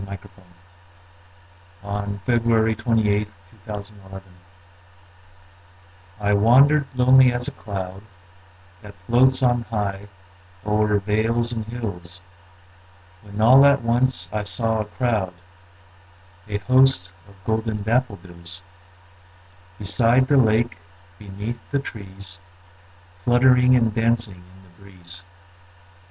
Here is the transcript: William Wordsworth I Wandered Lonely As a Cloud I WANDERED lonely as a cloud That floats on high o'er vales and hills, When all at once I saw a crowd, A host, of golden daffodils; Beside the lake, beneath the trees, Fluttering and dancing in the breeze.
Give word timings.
William 1.85 2.21
Wordsworth 2.23 2.45
I 2.49 2.63
Wandered 2.63 2.67
Lonely 2.75 2.81
As 3.21 3.77
a 3.77 3.81
Cloud 3.83 4.23
I 6.23 6.33
WANDERED 6.33 6.87
lonely 6.95 7.31
as 7.31 7.47
a 7.47 7.51
cloud 7.51 8.01
That 8.81 8.95
floats 9.05 9.43
on 9.43 9.61
high 9.61 10.07
o'er 10.65 10.97
vales 10.97 11.53
and 11.53 11.65
hills, 11.67 12.19
When 13.21 13.39
all 13.41 13.63
at 13.63 13.83
once 13.83 14.33
I 14.33 14.43
saw 14.43 14.79
a 14.79 14.85
crowd, 14.85 15.35
A 16.47 16.57
host, 16.57 17.13
of 17.29 17.35
golden 17.43 17.83
daffodils; 17.83 18.63
Beside 19.77 20.27
the 20.27 20.37
lake, 20.37 20.79
beneath 21.19 21.59
the 21.69 21.77
trees, 21.77 22.41
Fluttering 23.23 23.75
and 23.75 23.93
dancing 23.93 24.43
in 24.55 24.63
the 24.63 24.81
breeze. 24.81 25.25